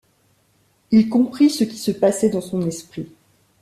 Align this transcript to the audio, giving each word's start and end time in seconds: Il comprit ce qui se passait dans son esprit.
Il 0.89 1.09
comprit 1.09 1.51
ce 1.51 1.63
qui 1.63 1.77
se 1.77 1.91
passait 1.91 2.29
dans 2.31 2.41
son 2.41 2.63
esprit. 2.65 3.07